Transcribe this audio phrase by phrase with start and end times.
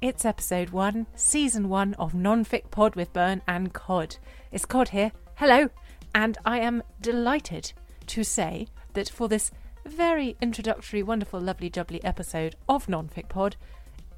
[0.00, 4.16] It's episode one, season one of Nonfic Pod with Byrne and Codd.
[4.52, 5.10] It's Codd here.
[5.34, 5.70] Hello.
[6.14, 7.72] And I am delighted
[8.06, 9.50] to say that for this
[9.84, 13.56] very introductory, wonderful, lovely, jubbly episode of Nonfic Pod,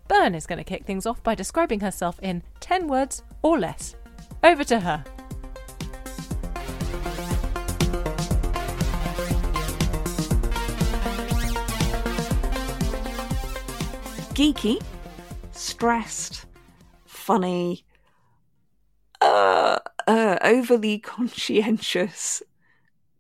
[0.07, 3.97] Byrne is going to kick things off by describing herself in 10 words or less.
[4.45, 5.05] Over to her.
[14.41, 14.81] geeky,
[15.53, 16.47] stressed,
[17.07, 17.85] funny,
[19.21, 22.43] uh, uh, overly conscientious,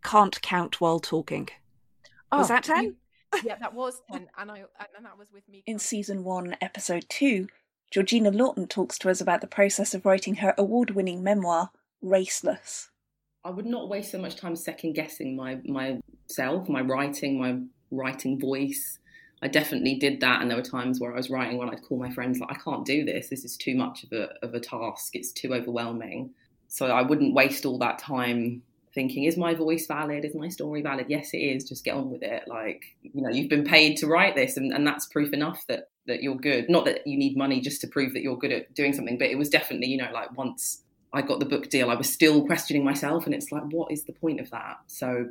[0.02, 1.48] can't count while talking.
[2.32, 2.84] was that 10?
[2.84, 2.96] you-
[3.45, 4.28] yeah, that was 10.
[4.38, 4.64] And, I,
[4.96, 5.62] and that was with me.
[5.66, 7.46] In season 1, episode 2,
[7.90, 11.70] Georgina Lawton talks to us about the process of writing her award winning memoir,
[12.02, 12.88] Raceless.
[13.45, 17.59] I would not waste so much time second guessing my myself, my writing, my
[17.90, 18.98] writing voice.
[19.42, 21.98] I definitely did that, and there were times where I was writing when I'd call
[21.98, 23.28] my friends like, "I can't do this.
[23.28, 25.16] This is too much of a of a task.
[25.16, 26.30] It's too overwhelming."
[26.68, 28.62] So I wouldn't waste all that time
[28.95, 30.24] thinking, "Is my voice valid?
[30.24, 31.65] Is my story valid?" Yes, it is.
[31.68, 32.45] Just get on with it.
[32.48, 35.88] Like you know, you've been paid to write this, and, and that's proof enough that
[36.06, 36.68] that you're good.
[36.68, 39.28] Not that you need money just to prove that you're good at doing something, but
[39.28, 42.45] it was definitely you know like once I got the book deal, I was still
[42.45, 44.78] questioning myself, and it's like, what is the point of that?
[44.87, 45.30] So,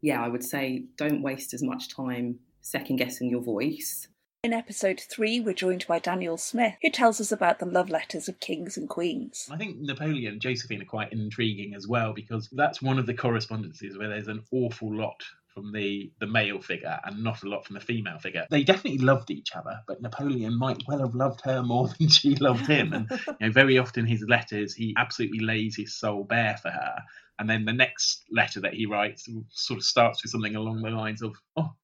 [0.00, 4.08] yeah, I would say don't waste as much time second guessing your voice.
[4.44, 8.28] In episode 3, we're joined by Daniel Smith, who tells us about the love letters
[8.28, 9.48] of kings and queens.
[9.50, 13.14] I think Napoleon and Josephine are quite intriguing as well because that's one of the
[13.14, 15.22] correspondences where there's an awful lot
[15.54, 18.46] from the, the male figure and not a lot from the female figure.
[18.50, 22.34] They definitely loved each other, but Napoleon might well have loved her more than she
[22.36, 22.92] loved him.
[22.92, 26.96] And you know, very often his letters, he absolutely lays his soul bare for her.
[27.38, 30.90] And then the next letter that he writes sort of starts with something along the
[30.90, 31.74] lines of, "Oh,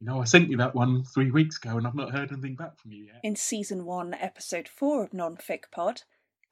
[0.00, 2.56] you know, I sent you that one three weeks ago, and I've not heard anything
[2.56, 6.02] back from you yet." In season 1, episode 4 of Nonfic Pod,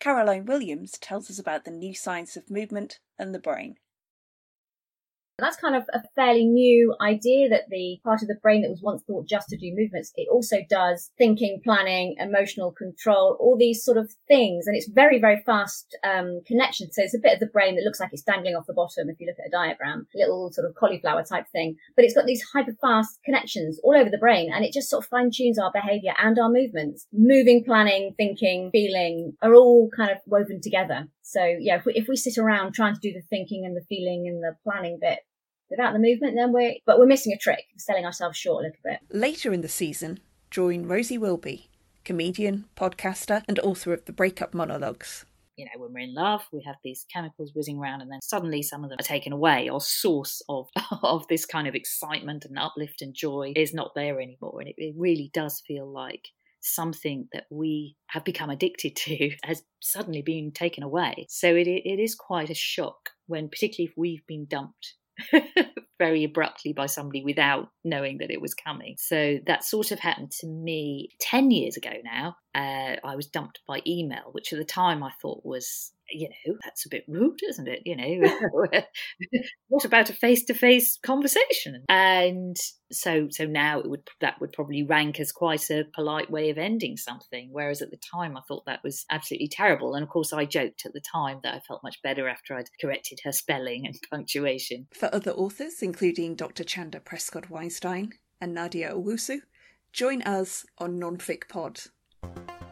[0.01, 3.77] Caroline Williams tells us about the new science of movement and the brain.
[5.39, 8.83] That's kind of a fairly new idea that the part of the brain that was
[8.83, 13.84] once thought just to do movements, it also does thinking, planning, emotional control, all these
[13.84, 14.68] sort of things.
[14.68, 16.92] And it's very, very fast um, connection.
[16.92, 19.11] So it's a bit of the brain that looks like it's dangling off the bottom
[19.11, 21.77] if you look at a diagram, a little sort of cauliflower type thing.
[21.96, 25.02] But it's got these hyper fast connections all over the brain and it just sort
[25.02, 27.08] of fine tunes our behavior and our movements.
[27.12, 31.08] Moving, planning, thinking, feeling are all kind of woven together.
[31.34, 33.84] So yeah, if we, if we sit around trying to do the thinking and the
[33.89, 35.18] feeling and the planning bit
[35.68, 38.80] without the movement, then we're, but we're missing a trick, selling ourselves short a little
[38.84, 39.00] bit.
[39.11, 40.20] Later in the season,
[40.52, 41.68] join Rosie Wilby,
[42.05, 45.24] comedian, podcaster, and author of the Breakup Monologues.
[45.56, 48.62] you know, when we're in love, we have these chemicals whizzing around, and then suddenly
[48.62, 49.68] some of them are taken away.
[49.68, 50.68] Our source of
[51.02, 54.77] of this kind of excitement and uplift and joy is not there anymore, and it,
[54.78, 56.28] it really does feel like
[56.64, 61.27] something that we have become addicted to has suddenly been taken away.
[61.29, 64.95] So it it is quite a shock when, particularly if we've been dumped.
[65.98, 68.97] very abruptly by somebody without knowing that it was coming.
[68.98, 72.36] So that sort of happened to me 10 years ago now.
[72.55, 76.55] Uh, I was dumped by email, which at the time I thought was, you know,
[76.64, 77.83] that's a bit rude, isn't it?
[77.85, 78.39] You know,
[79.69, 81.85] what about a face-to-face conversation?
[81.89, 82.57] And
[82.92, 86.58] so, so now it would that would probably rank as quite a polite way of
[86.58, 87.48] ending something.
[87.51, 89.95] Whereas at the time I thought that was absolutely terrible.
[89.95, 92.69] And of course, I joked at the time that I felt much better after I'd
[92.80, 94.86] corrected her spelling and punctuation.
[94.95, 96.64] For other authors, including Dr.
[96.64, 99.41] Chanda Prescod-Weinstein and Nadia Owusu,
[99.92, 101.80] join us on Nonfic Pod.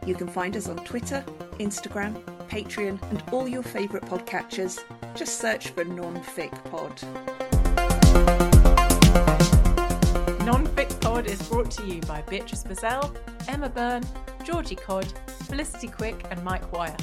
[0.05, 1.23] You can find us on Twitter,
[1.59, 4.79] Instagram, Patreon, and all your favourite podcatchers.
[5.15, 6.97] Just search for Nonfic Pod.
[10.45, 13.15] Nonfic Pod is brought to you by Beatrice Bazell,
[13.47, 14.03] Emma Byrne,
[14.43, 15.11] Georgie Codd,
[15.43, 16.97] Felicity Quick, and Mike Wire.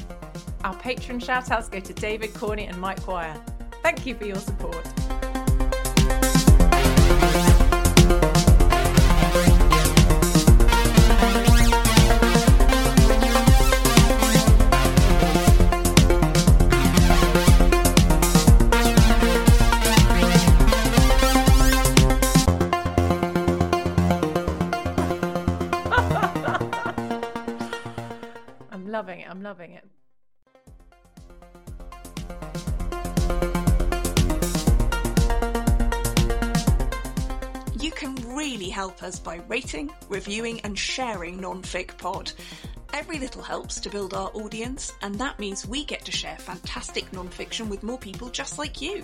[0.63, 3.39] Our patron shout-outs go to David Corney and Mike Wire.
[3.81, 4.85] Thank you for your support.
[29.01, 29.29] Loving it.
[29.31, 29.87] I'm loving it.
[37.81, 42.31] You can really help us by rating, reviewing, and sharing Nonfic Pod.
[42.93, 47.09] Every little helps to build our audience, and that means we get to share fantastic
[47.09, 49.03] nonfiction with more people just like you.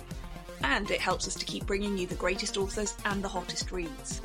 [0.62, 4.22] And it helps us to keep bringing you the greatest authors and the hottest reads.